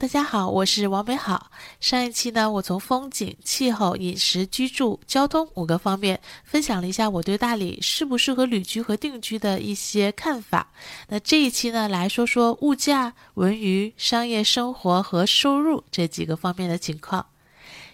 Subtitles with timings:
[0.00, 1.50] 大家好，我是王美好。
[1.80, 10.68] 上一期呢，我从风景、气候、饮食、居住、交通五个方面分享了一下我对大理适不适合旅居和定居的一些看法。
[11.08, 17.26] 那这一期呢，来说说物价、文娱、商业生活和收入这几个方面的情况。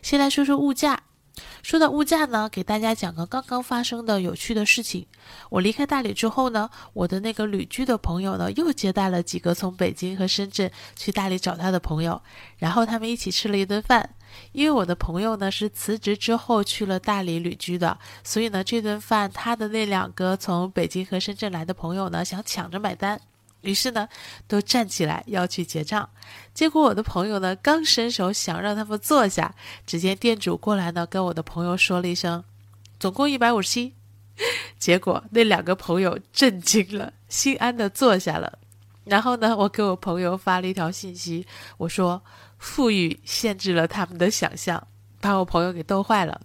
[0.03, 1.05] 先来说说物价。
[1.63, 5.07] 说到物价呢，给大家讲个刚刚发生的有趣的事情。
[5.51, 12.21] 我离开大理之后呢，我的那个旅居的朋友呢，又接待了几个从北京和深圳去大理找他的朋友，
[12.59, 14.11] 然后他们一起吃了一顿饭。
[14.53, 23.21] 因为我的朋友呢是辞职之后去了大理旅居的，所以呢这顿饭他的那两个从北京和深圳来的朋友呢想抢着买单。
[23.65, 24.09] 于是呢，
[24.47, 26.09] 都站起来要去结账，
[26.53, 29.55] 结果我的朋友呢刚伸手想让他们坐下，
[29.87, 32.45] 只见店主过来呢跟我的朋友说了一声
[33.01, 33.95] ：“总共一百五十七。”
[34.79, 38.59] 结果那两个朋友震惊了，心安的坐下了。
[39.05, 42.23] 然后呢，我给我朋友发了一条信息，我说
[42.59, 44.87] ：“富裕限制了他们的想象，
[45.21, 46.41] 把我朋友给逗坏了。”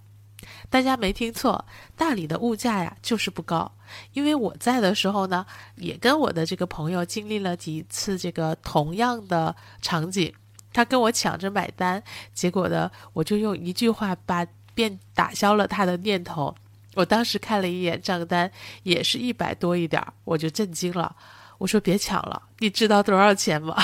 [0.70, 1.62] 大家没听错，
[1.96, 3.70] 大理的物价呀就是不高。
[4.12, 10.32] 因为我在的时候呢，也跟我的这个朋友经历了几次这个同样的场景，
[10.72, 12.00] 他跟我抢着买单，
[12.32, 16.54] 结果呢，我就用一句话把便打消了他的念头。
[16.94, 18.50] 我当时看了一眼账单，
[18.84, 21.14] 也是一百多一点儿，我就震惊了。
[21.58, 23.76] 我说别抢了，你知道多少钱吗？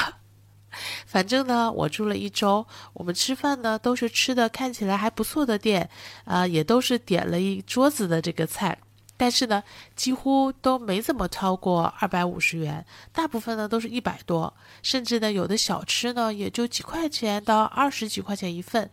[1.06, 5.88] 反正呢，我住了一周，我们吃饭呢都是吃的看起来还不错的店，
[6.24, 8.78] 啊，也都是点了一桌子的这个菜，
[9.16, 9.62] 但是呢，
[9.94, 18.90] 几乎都没怎么超过二百五十元，大部分呢都是一百多，甚至呢有的小吃呢也就几块钱到二十几块钱一份，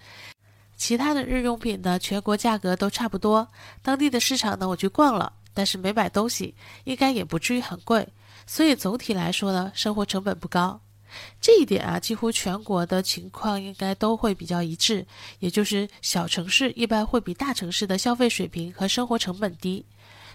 [0.76, 3.48] 其他的日用品呢全国价格都差不多。
[3.82, 8.08] 当地的市场呢我去逛了，但是没买东西，应该也不至于很贵，
[8.48, 10.80] 所以总体来说呢，生活成本不高。
[11.42, 15.06] 这一点啊，几乎全国的情况应该都会比较一致，
[15.40, 19.86] 也就是小城市一般会比大城市的消费水平和生活成本低。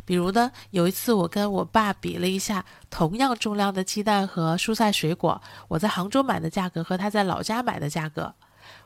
[0.05, 8.35] 比如呢，有一次我跟我爸比了一下同样重量的鸡蛋和蔬菜水果，我在杭州买的价格和他在老家买的价格，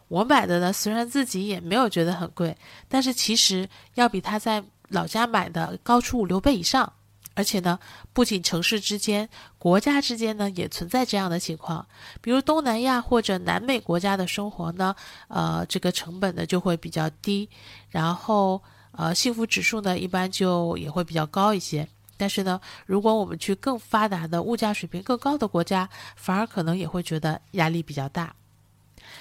[0.08, 2.56] 我买的呢虽然自己也没有觉得很贵，
[2.88, 6.92] 但是其实要比他在老家买的高出五六倍以上。
[7.34, 7.78] 而且呢，
[8.12, 9.28] 不仅城市之间、
[9.58, 11.86] 国家之间呢，也存在这样的情况。
[12.20, 14.94] 比如东南亚或者南美国家的生活呢，
[15.28, 17.48] 呃，这个成本呢就会比较低，
[17.90, 21.88] 然后呃，幸福指数呢一般就也会比较高一些。
[22.18, 28.34] 但是呢，如果我们去更发达的、物价水平更高的国家，反而可能也会觉得压力比较大。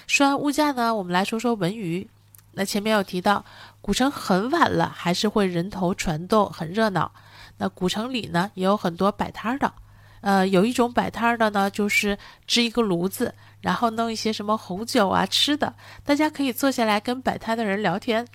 [0.06, 2.06] 说完物价呢，我们来说说文娱。
[2.54, 3.44] 那前面有提到，
[3.80, 7.10] 古城很晚了，还是会人头攒动，很热闹。
[7.58, 9.72] 那古城里呢，也有很多摆摊的，
[10.20, 15.74] 呃，有一种摆摊的呢，就是支一个炉子，然后弄一些什么红酒啊、吃的，
[16.04, 18.26] 大家可以坐下来跟摆摊的人聊天。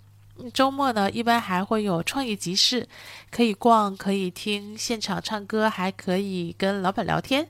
[0.53, 2.87] 周末呢，一般还会有创意集市，
[3.31, 7.49] 可以逛，可以听现场唱歌，还可以跟老板聊天。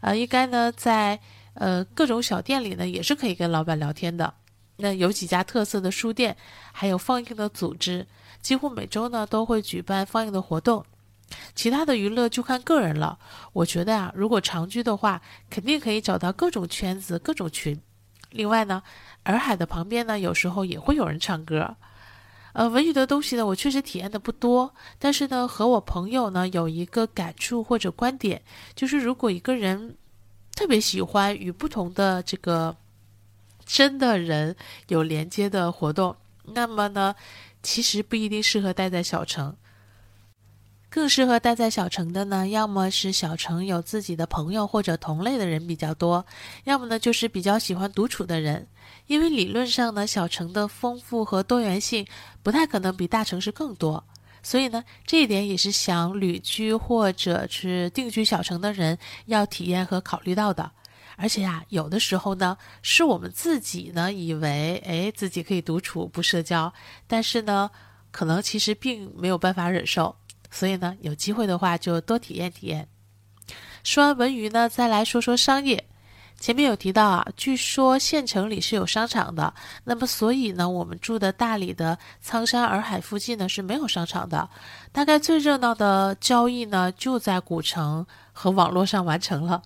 [0.00, 1.18] 呃，应该呢，在
[1.54, 4.32] 呃各种小店里呢，也是可以跟老板聊天的。
[4.76, 6.36] 那有几家特色的书店，
[6.72, 8.06] 还有放映的组织，
[8.40, 10.84] 几乎每周呢都会举办放映的活动。
[11.54, 13.18] 其他的娱乐就看个人了。
[13.52, 17.80] 我觉得啊，如果长居的话，肯定可以找到各种圈子、各种群。
[18.30, 18.82] 另外呢，
[19.24, 21.76] 洱海的旁边呢，有时候也会有人唱歌。
[22.52, 24.74] 呃，文娱的东西呢，我确实体验的不多。
[24.98, 28.42] 但是呢，和我朋友呢有一个感触或者观点，
[28.74, 29.96] 就是如果一个人
[30.56, 32.76] 特别喜欢与不同的这个
[33.64, 34.56] 真的人
[34.88, 37.14] 有连接的活动，那么呢，
[37.62, 39.56] 其实不一定适合待在小城。
[40.90, 46.26] 更适合待在小城的呢，要么是小城有自己的朋友或者同类的人比较多，
[46.64, 48.66] 要么呢就是比较喜欢独处的人。
[49.06, 52.04] 因为理论上呢，小城的丰富和多元性
[52.42, 54.02] 不太可能比大城市更多，
[54.42, 60.72] 所以呢，这一点也是想旅居或者是定居小城的人要体验和考虑到的。
[61.16, 66.72] 而且呀，有的时候呢，是我们自己呢以为，哎，自己可以独处不社交，
[67.06, 67.70] 但是呢，
[68.10, 70.16] 可能其实并没有办法忍受。
[70.50, 72.88] 所以呢，有机会的话就多体验体验。
[73.82, 75.86] 说完文娱呢，再来说说商业。
[76.38, 79.52] 前面有提到啊，据说县城里是有商场的。
[79.84, 84.48] 那么，所以呢，我们住的大理的苍山洱海附近呢是没有商场的。
[84.90, 89.62] 大概最热闹的交易呢，就在古城和网络上完成了。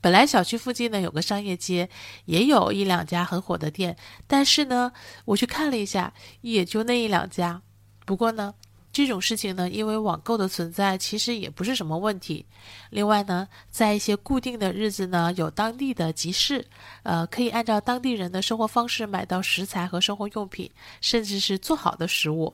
[0.00, 1.88] 本来小区附近呢有个商业街，
[2.24, 3.96] 也有一两家很火的店，
[4.26, 4.90] 但是呢，
[5.24, 7.62] 我去看了一下，也就那一两家。
[8.04, 8.54] 不过呢。
[8.98, 12.44] 这种事情呢，因为网购的存在，其实也不是什么问题。
[12.90, 16.66] 另外呢，在一些固定的日子呢，有当地的集市，
[17.04, 20.68] 呃，可以按照当地人的生活方式买到食材和生活用品，
[21.00, 22.52] 甚至是做好的食物。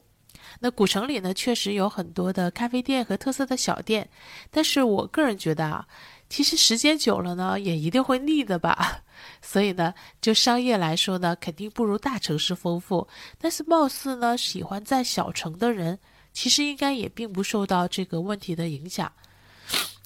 [0.61, 4.07] 那古城里呢，确实有很多的咖啡店和特色的小店，
[4.51, 5.89] 但是我个人觉得啊，
[6.29, 9.03] 其实时间久了呢，也一定会腻的吧。
[9.41, 13.09] 所以呢，就商业来说呢，肯定不如大城市丰富。
[13.39, 15.99] 但是貌似呢，喜欢在小城的人，
[16.35, 19.11] 其实应该也并不受到这个问题的影响。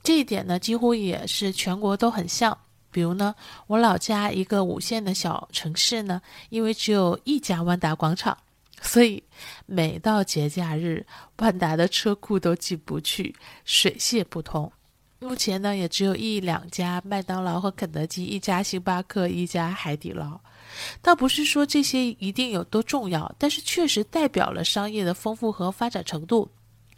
[0.05, 2.57] 这一点呢，几乎也是全国都很像。
[2.91, 3.35] 比如呢，
[3.67, 8.39] 我老家一个五线的小城市呢，因为只有一家万达广场。
[8.81, 9.23] 所以，
[9.67, 11.05] 每到节假日，
[11.39, 13.35] 万达的车库都进不去，
[13.65, 14.71] 水泄不通。
[15.21, 20.41] 目前呢，也只有一两家麦当劳和肯德基，一家星巴克，一家海底捞。
[21.03, 26.49] 倒不是说这些一定有多重要，但是确实代表了商业的丰富和发展程度。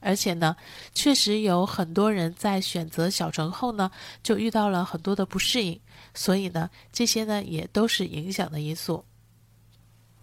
[0.01, 0.57] 而且呢，
[0.95, 3.91] 确实有很多人在选择小城后呢，
[4.23, 5.79] 就遇到了很多的不适应。
[6.15, 9.05] 所以呢，这些呢，也都是影响的因素。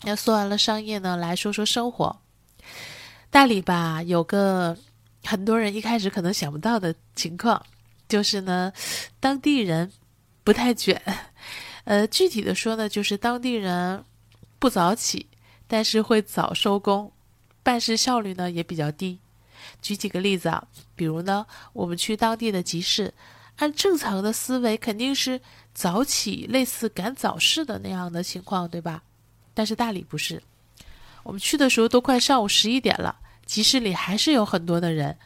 [0.03, 2.15] 那说完了商业呢，来说说生活。
[3.29, 4.77] 大理吧，有个
[5.23, 7.63] 很多人一开始可能想不到的情况，
[8.07, 8.71] 就是呢，
[9.19, 9.91] 当地人
[10.43, 11.01] 不太卷。
[11.83, 14.03] 呃，具体的说呢，就是当地人
[14.59, 15.27] 不早起，
[15.67, 17.11] 但是会早收工，
[17.63, 19.19] 办事效率呢也比较低。
[19.81, 23.13] 举几个例子啊，比如呢，我们去当地的集市，
[23.57, 25.39] 按正常的思维，肯定是
[25.73, 29.03] 早起，类似赶早市的那样的情况，对吧？
[29.53, 30.41] 但是大理不是，
[31.23, 35.17] 我们去的时候都快上午十一点了，集市里还是有很多的人。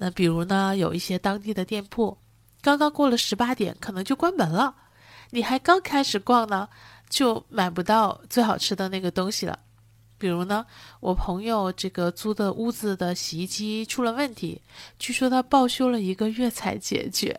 [0.00, 2.16] 那比如呢，有一些当地的店铺，
[2.62, 4.74] 刚刚过了十八点，可能就关门了。
[5.28, 6.66] 你还刚开始逛呢，
[7.10, 9.58] 就买不到最好吃的那个东西了。
[10.16, 10.64] 比如呢，
[11.00, 14.62] 我朋友这个租的屋子的洗衣机出了问题，
[14.98, 17.38] 据说他报修了一个月才解决。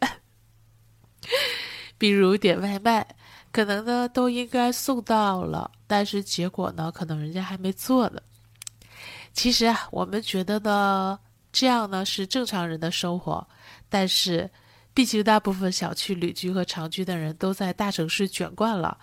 [1.97, 3.15] 比如点外卖。
[3.53, 8.21] 可能呢都应该送到了，但是结果呢，可能人家还没做呢。
[9.33, 11.19] 其实啊，我们觉得呢，
[11.51, 13.47] 这样呢是正常人的生活，
[13.89, 14.49] 但是，
[14.93, 18.97] 毕竟大部分小区旅居和长居的人都在大城市卷惯了，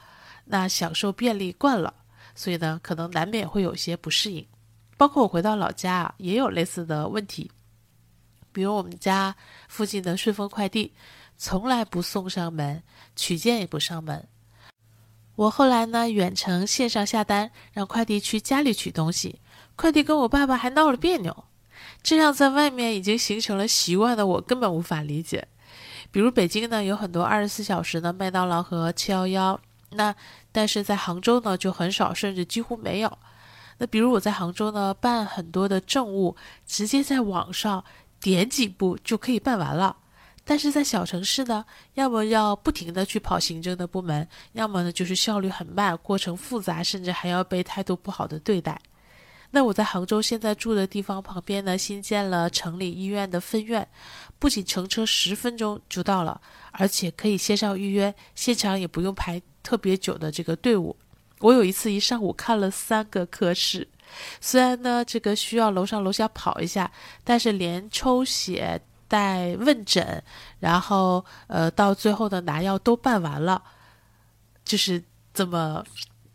[0.44, 1.92] 那享受便利惯了，
[2.34, 4.46] 所以呢，可能难免会有些不适应。
[4.96, 7.50] 包括我回到老家啊，也有类似的问题，
[8.50, 9.34] 比如我们家
[9.68, 10.92] 附近的顺丰快递，
[11.36, 12.82] 从来不送上门，
[13.14, 14.26] 取件也不上门。
[15.36, 19.40] 我后来呢，远程线上下单，让快递去家里取东西，
[19.76, 21.44] 快递跟我爸爸还闹了别扭。
[22.02, 25.46] 这样在外面已经形成了习惯的我，根本无法理解。
[26.10, 29.60] 比如北京呢，有很多二十四小时的麦当劳和七幺幺，
[29.90, 30.14] 那
[30.50, 33.18] 但是在杭州呢，就很少，甚至几乎没有。
[33.78, 36.34] 那比如我在杭州呢，办很多的政务，
[36.66, 37.84] 直接在网上
[38.20, 39.96] 点几步就可以办完了。
[40.44, 48.80] 但是在小城市呢，要么要不停的去跑行政的部门，要么呢就是效率很慢，过程复杂，甚至还要被态度不好的对待。
[49.50, 53.86] 那我在杭州现在住的地方旁边呢，新建了城里医院的分院，
[54.38, 56.40] 不仅乘车十分钟就到了，
[56.72, 60.96] 而且可以线上预约，现场也不用排特别久的这个队伍。
[61.40, 63.88] 我有一次一上午看了三个科室，
[64.40, 66.90] 虽然呢这个需要楼上楼下跑一下，
[67.24, 68.80] 但是连抽血。
[69.10, 70.22] 带问诊，
[70.60, 73.62] 然后呃，到最后的拿药都办完了，
[74.66, 75.02] 就是
[75.32, 75.82] 这么，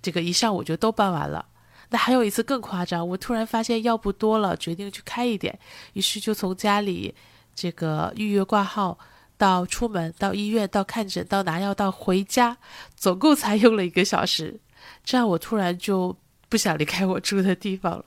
[0.01, 1.45] 这个一上午就都办完了。
[1.93, 5.59] 那还有一次更夸张，我突然发现药不多了，决定去开一点，
[5.93, 7.13] 于是就从家里
[7.53, 8.97] 这个预约挂号
[9.37, 12.57] 到出门到医院到看诊到拿药到回家，
[12.95, 14.59] 总共才用了一个小时。
[15.05, 16.17] 这样我突然就
[16.49, 18.03] 不想离开我住的地方了。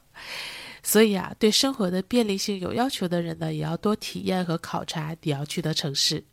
[0.83, 6.25] 所以啊，对生活的便利性有要求的人呢，也要多体验和考察你要去的城市。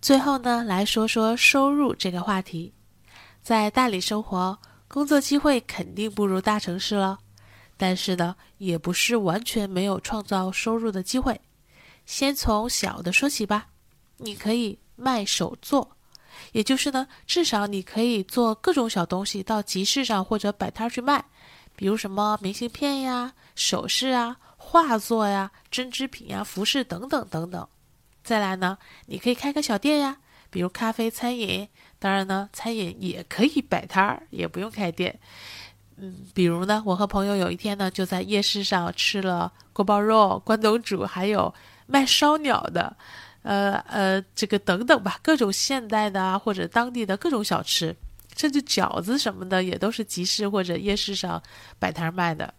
[0.00, 2.72] 最后呢，来说说收入这个话题。
[3.42, 7.18] 在大理生活，工作机会肯定不如大城市了，
[7.76, 11.40] 但是呢，也不是完全没有创造收入的机会。
[12.06, 13.66] 先从小的说起吧，
[14.18, 15.96] 你可以卖手作，
[16.52, 21.24] 也就是呢，至少你可以做各种小东西到集市上或者摆摊去卖。
[21.74, 27.68] 比如什么明信片呀、首饰啊、画作呀、针织品呀、服饰等等等等。
[28.22, 30.16] 再来呢，你可以开个小店呀，
[30.48, 31.68] 比如咖啡、餐饮。
[32.06, 35.18] 当然呢，餐饮也可以摆摊儿，也不用开店。
[35.96, 41.52] 嗯，比如呢，我和朋友有一天呢，就在夜市上吃了锅包肉、关东煮，还有
[41.88, 42.96] 卖烧鸟的，
[43.42, 47.96] 呃呃，这个等等吧，各种现代的啊，或者当地的各种小吃。
[48.36, 51.42] 甚至饺子什么的也都是集市或者夜市上
[51.80, 52.54] 摆摊卖的。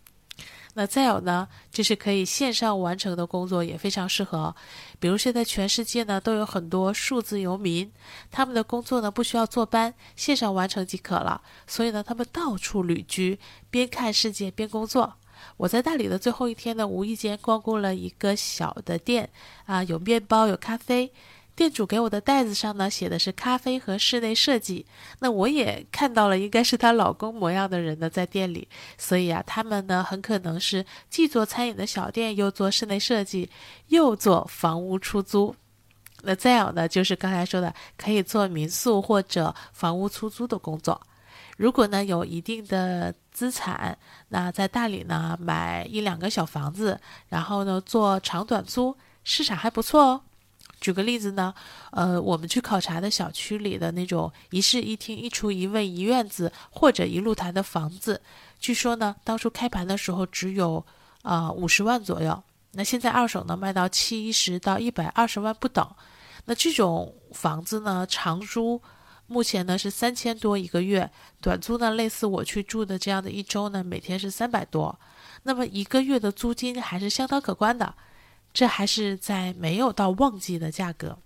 [0.80, 4.56] 那再有呢，就是可以线上完成的工作也非常适合。
[5.00, 7.92] 比如现在全世界呢都有很多数字游民，
[8.30, 11.42] 他们的工作呢不需要坐班，线上完成即可了。
[11.66, 13.40] 所以呢，他们到处旅居，
[13.72, 15.16] 边看世界边工作。
[15.58, 19.32] 我在大理的最后一天呢，无意间光顾了一个小的店，
[19.66, 21.12] 啊，有面包，有咖啡。
[21.58, 24.86] 店主给我的袋子上呢，写的是咖啡和室内设计。
[25.18, 28.68] 那我也看到了，应该是她老公模样的人呢，在店里。
[28.96, 33.50] 所以啊，他们呢，很可能是既做餐饮的小店，又做室内设计，
[33.88, 35.56] 又做房屋出租。
[36.22, 41.02] 那再有呢，就是刚才说的，可以做民宿或者房屋出租的工作。
[41.58, 43.98] 如果呢有一定的资产，
[44.30, 47.00] 那在大理呢买一两个小房子，
[47.30, 50.22] 然后呢做长短租，市场还不错哦。
[50.80, 51.54] 举个例子呢，
[51.92, 58.22] 呃，我们去考察的小区里的那种一室一厅一厨一卫一院子或者一露台的房子，
[58.60, 60.86] 据说呢，当初开盘的时候只有
[61.24, 62.44] 啊五十万左右，
[62.74, 65.88] 那现在二手呢卖到七十到一百二十万不等。
[66.46, 68.82] 那这种房子呢，长租
[69.26, 71.10] 目前呢是三千多一个月，
[71.42, 74.98] 短租呢类似我去住的这样的一周呢，每天是三百多，
[75.44, 77.96] 那么一个月的租金还是相当可观的。
[78.58, 81.20] 这还是在没有到旺季的价格。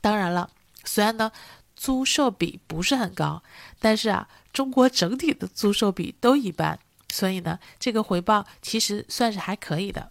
[0.00, 0.48] 当然了，
[0.82, 1.30] 虽然呢
[1.76, 3.42] 租售比不是很高，
[3.78, 6.78] 但是啊，中国整体的租售比都一般，
[7.12, 10.10] 所以呢，这个回报其实算是还可以的。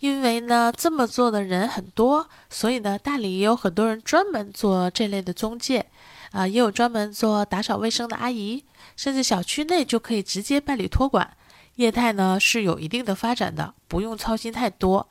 [0.00, 5.88] 因为呢这么做的人很多，所以呢大理也有很多人专门做这类的中介，
[6.32, 8.64] 啊，也有专门做打扫卫生的阿姨，
[8.96, 11.36] 甚至小区内就可以直接办理托管。
[11.78, 15.08] 业态呢是有一定的发展的，不用操心太多。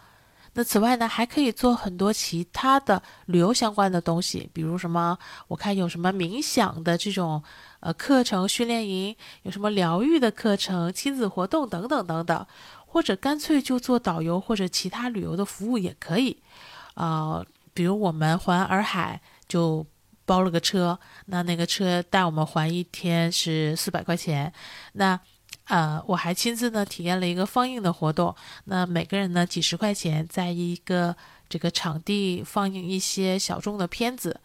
[0.53, 7.41] 那此外呢，还可以做很多其他的旅游相关的东西，比如什么，我看有什么冥想的这种
[7.79, 12.45] 呃课程训练营，有什么疗愈的课程、亲子活动等等等等，
[12.85, 16.41] 或者干脆就做导游或者其他旅游的服务也可以。
[16.95, 19.85] 啊，比如我们环洱海就
[20.25, 24.51] 包了个车，那那个车带我们环一天是四百块钱，
[24.91, 25.17] 那。
[25.67, 31.15] 呃，我还亲自呢体验了一个放映的活动，那每个人呢几十块钱，在一个
[31.49, 34.39] 这个场地放映一些小众的片子。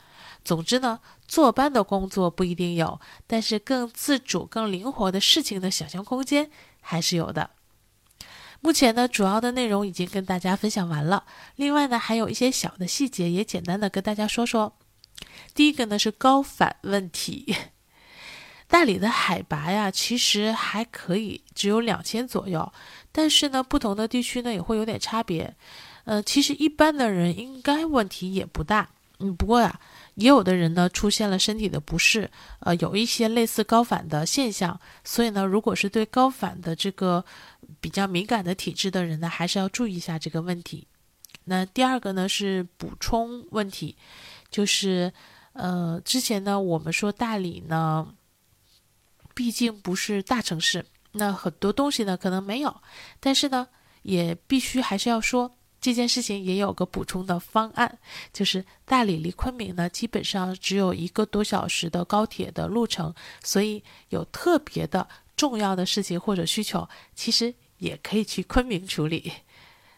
[0.44, 0.98] 总之呢，
[1.28, 6.50] 坐班的工作不一定有，但是更自主、更灵活的事情的想象空间
[6.80, 7.50] 还是有的。
[8.60, 11.24] 目前呢，主要的内容已经跟大家分享完了，
[11.54, 14.76] 另外呢，还有一些小的细节也简单的跟大家说说。
[15.54, 17.54] 第一个呢是高反问题。
[18.72, 22.72] 大理的海拔呀，其实还可以，只有两千左右。
[23.12, 25.54] 但是呢，不同的地区呢也会有点差别。
[26.04, 28.88] 呃，其实一般的人应该问题也不大。
[29.18, 29.78] 嗯，不过呀，
[30.14, 34.80] 也有的人呢出现了身体的不适，呃，有一些类似高反的现象。
[35.04, 37.22] 所以呢，如果是对高反的这个
[37.78, 40.86] 比较敏感的体质的人呢，还是要注意一下这个问题。
[41.44, 43.94] 那第二个呢是补充问题，
[44.50, 45.12] 就是
[45.52, 48.08] 呃，之前呢我们说大理呢。
[49.34, 52.82] 毕竟不是大城市，那很多东西呢可能没有，
[53.20, 53.68] 但是呢
[54.02, 57.98] 也必须还是要说这件事情也有个补充的方案，
[58.32, 69.32] 就是大理离昆明呢基本上只有一个多小时的高铁的路程，所以有特别的重要的事情或者需求，其实也可以去昆明处理。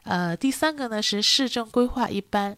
[0.04, 2.56] 呃，第三个呢是市政规划一般，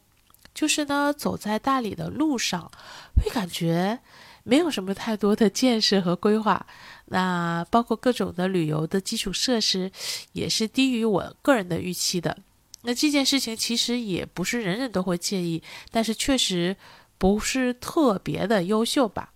[0.55, 2.71] 就是呢走在大理的路上
[3.17, 4.01] 会感觉。
[4.49, 6.65] 没有什么太多的建设和规划，
[7.07, 9.91] 那包括各种的旅游的基础设施，
[10.33, 12.39] 也是低于我个人的预期的。
[12.83, 15.61] 那这件事情其实也不是人人都会介意，
[15.91, 16.77] 但是确实
[17.19, 19.33] 不是特别的优秀吧。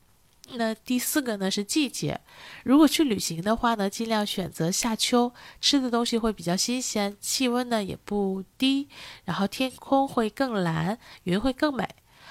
[0.53, 2.21] 那第四个呢是季节，
[2.63, 8.89] 如果去旅行的话呢，尽量选择夏秋，吃的东西会比较新鲜，气温呢也不低，
[9.25, 11.89] 然后天空会更蓝，云会更美。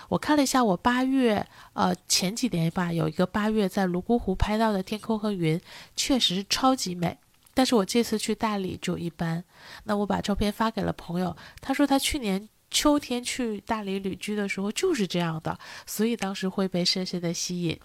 [0.09, 5.61] 我看了一下，我八月，呃，前几年吧，有一个八月在泸沽湖拍到的天空和云，
[5.95, 7.17] 确实超级美。
[7.53, 9.43] 但是我这次去大理就一般。
[9.83, 17.79] 那我把照片发给了朋友，他说他去年秋天去大理旅居的时候就是这样的，所以当时会被深深的吸引。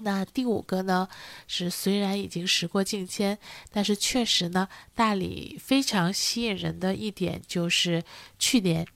[0.00, 1.08] 那第五个呢，
[1.46, 3.38] 是虽然已经时过境迁，
[3.70, 8.02] 但是确实呢，大理非常吸引人的一点就是
[8.38, 8.86] 去年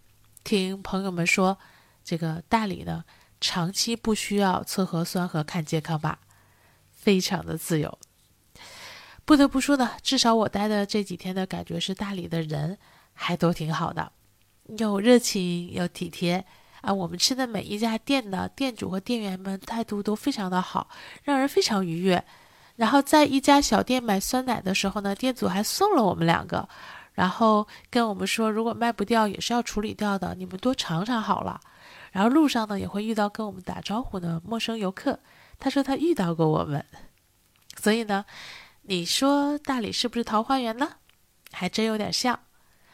[0.42, 1.58] 听朋友们说。
[2.04, 3.04] 这个大理呢，
[3.40, 6.18] 长期不需要测核酸和看健康码，
[6.90, 7.98] 非常的自由。
[9.24, 12.76] 不得不说呢，至少我待的这几天的感觉是，大理的人
[13.14, 14.10] 还都挺好的，
[14.78, 16.44] 又热情又体贴
[16.80, 16.92] 啊。
[16.92, 20.88] 我们吃的每一家店的店主和店员们态度都非常的好，
[21.22, 22.24] 让人非常愉悦。
[22.76, 26.68] 然后在一家小店买酸奶的时候呢，店主还送了我们两个，
[27.12, 31.60] 然后跟我们说，如果卖不掉也是要处理掉的，你们多尝尝好了。
[32.12, 35.18] 然后路上呢也会遇到跟我们打招呼的陌生游客，
[35.58, 36.84] 他说他遇到过我们，
[37.80, 38.24] 所以呢，
[38.82, 40.96] 你说大理是不是桃花源呢？
[41.50, 42.38] 还真有点像。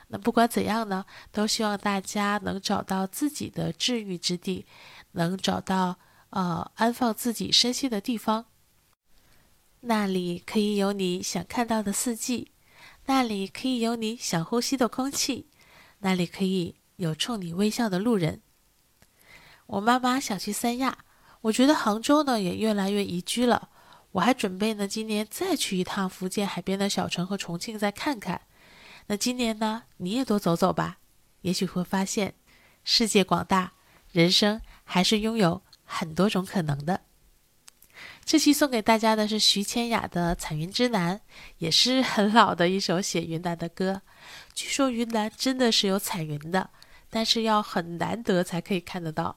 [0.09, 4.65] 那不管怎样呢，都希望大家能找到自己的治愈之地，
[5.13, 5.99] 能找到
[6.31, 8.47] 呃安放自己身心的地方。
[9.81, 12.53] 那里可以有你想看到的四季，
[13.07, 15.49] 那里可以有你想呼吸的空气，
[15.99, 18.41] 那里可以有冲你微笑的路人。
[19.69, 20.97] 我妈妈想去三亚，
[21.43, 23.69] 我觉得杭州呢也越来越宜居了。
[24.13, 28.41] 我还准备呢今年再去一趟福建海边的小城和重庆再看看。
[29.09, 30.97] 那今年呢你也多走走吧，
[31.43, 32.35] 也许会发现
[32.83, 33.73] 世界广大，
[34.11, 37.03] 人生还是拥有很多种可能的。
[38.25, 41.17] 这期送给大家的是徐千雅的《彩云之南》，
[41.59, 44.01] 也是很老的一首写云南的歌。
[44.55, 46.71] 据说云南真的是有彩云的，
[47.11, 49.37] 但是要很难得才可以看得到。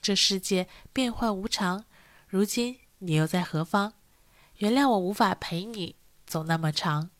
[0.00, 1.84] 这世界变幻无常，
[2.26, 3.92] 如今你又在何方？
[4.56, 7.10] 原谅我无法陪你走那么长，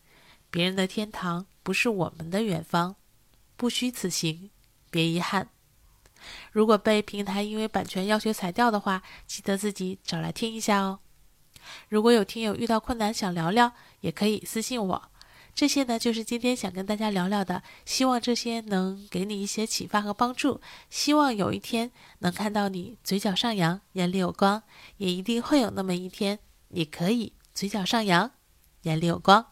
[0.50, 2.96] 别人的天堂不是我们的远方，
[3.56, 4.50] 不虚此行，
[4.90, 5.48] 别遗憾。
[6.52, 11.00] 如果被平台因为版权要求裁掉的话，记得自己找来听一下哦。
[11.88, 15.10] 如果有听友遇到困难想聊聊，也可以私信我。
[15.60, 17.62] 这些呢，就是今天想跟大家聊聊的。
[17.84, 20.58] 希望这些能给你一些启发和帮助。
[20.88, 21.90] 希望有一天
[22.20, 24.62] 能看到你嘴角上扬，眼里有光。
[24.96, 26.38] 也一定会有那么一天，
[26.68, 28.30] 你可以嘴角上扬，
[28.84, 29.44] 眼里有光。